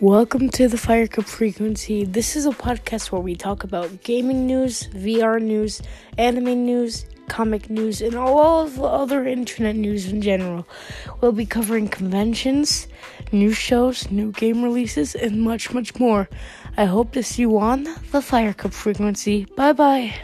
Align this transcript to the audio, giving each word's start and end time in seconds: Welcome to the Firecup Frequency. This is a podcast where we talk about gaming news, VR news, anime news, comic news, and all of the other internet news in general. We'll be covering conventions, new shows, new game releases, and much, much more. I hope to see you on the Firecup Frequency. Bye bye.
Welcome 0.00 0.48
to 0.52 0.66
the 0.66 0.78
Firecup 0.78 1.26
Frequency. 1.26 2.06
This 2.06 2.34
is 2.34 2.46
a 2.46 2.52
podcast 2.52 3.12
where 3.12 3.20
we 3.20 3.36
talk 3.36 3.64
about 3.64 4.02
gaming 4.02 4.46
news, 4.46 4.86
VR 4.94 5.42
news, 5.42 5.82
anime 6.16 6.64
news, 6.64 7.04
comic 7.28 7.68
news, 7.68 8.00
and 8.00 8.14
all 8.14 8.62
of 8.62 8.76
the 8.76 8.84
other 8.84 9.26
internet 9.26 9.76
news 9.76 10.10
in 10.10 10.22
general. 10.22 10.66
We'll 11.20 11.32
be 11.32 11.44
covering 11.44 11.88
conventions, 11.88 12.88
new 13.30 13.52
shows, 13.52 14.10
new 14.10 14.32
game 14.32 14.62
releases, 14.62 15.14
and 15.14 15.42
much, 15.42 15.74
much 15.74 15.94
more. 16.00 16.30
I 16.78 16.86
hope 16.86 17.12
to 17.12 17.22
see 17.22 17.42
you 17.42 17.58
on 17.58 17.84
the 17.84 18.22
Firecup 18.22 18.72
Frequency. 18.72 19.44
Bye 19.54 19.74
bye. 19.74 20.14